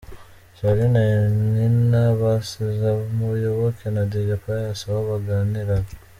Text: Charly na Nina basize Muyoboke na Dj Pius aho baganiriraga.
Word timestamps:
Charly 0.57 0.85
na 0.95 1.03
Nina 1.55 2.03
basize 2.19 2.89
Muyoboke 3.15 3.85
na 3.95 4.03
Dj 4.11 4.29
Pius 4.43 4.79
aho 4.85 4.97
baganiriraga. 5.09 5.91